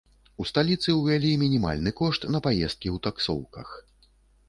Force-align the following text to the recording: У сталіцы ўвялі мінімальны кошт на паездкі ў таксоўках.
У 0.43 0.45
сталіцы 0.51 0.95
ўвялі 0.99 1.35
мінімальны 1.43 1.95
кошт 2.01 2.27
на 2.35 2.43
паездкі 2.49 2.89
ў 2.97 3.07
таксоўках. 3.09 3.81